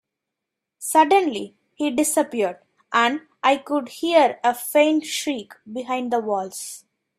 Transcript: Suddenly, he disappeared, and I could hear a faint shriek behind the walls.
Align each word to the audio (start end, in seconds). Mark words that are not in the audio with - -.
Suddenly, 0.79 1.55
he 1.75 1.91
disappeared, 1.91 2.57
and 2.91 3.21
I 3.43 3.57
could 3.57 3.87
hear 3.89 4.39
a 4.43 4.55
faint 4.55 5.05
shriek 5.05 5.53
behind 5.71 6.11
the 6.11 6.19
walls. 6.19 6.85